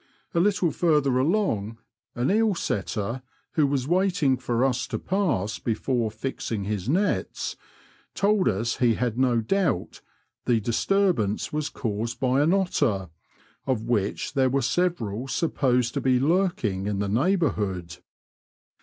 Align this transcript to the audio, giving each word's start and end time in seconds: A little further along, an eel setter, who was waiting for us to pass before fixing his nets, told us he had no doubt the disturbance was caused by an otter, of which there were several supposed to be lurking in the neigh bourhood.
A 0.33 0.39
little 0.39 0.71
further 0.71 1.19
along, 1.19 1.77
an 2.15 2.31
eel 2.31 2.55
setter, 2.55 3.21
who 3.51 3.67
was 3.67 3.87
waiting 3.87 4.35
for 4.35 4.65
us 4.65 4.87
to 4.87 4.97
pass 4.97 5.59
before 5.59 6.09
fixing 6.09 6.63
his 6.63 6.89
nets, 6.89 7.55
told 8.15 8.47
us 8.47 8.77
he 8.77 8.95
had 8.95 9.15
no 9.19 9.41
doubt 9.41 10.01
the 10.45 10.59
disturbance 10.59 11.53
was 11.53 11.69
caused 11.69 12.19
by 12.19 12.41
an 12.41 12.51
otter, 12.51 13.11
of 13.67 13.83
which 13.83 14.33
there 14.33 14.49
were 14.49 14.63
several 14.63 15.27
supposed 15.27 15.93
to 15.93 16.01
be 16.01 16.19
lurking 16.19 16.87
in 16.87 16.97
the 16.97 17.07
neigh 17.07 17.37
bourhood. 17.37 17.97